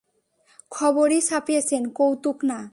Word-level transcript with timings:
খবরই 0.69 1.21
ছাপিয়েন, 1.21 1.89
কৌতুক 1.89 2.37
না। 2.43 2.69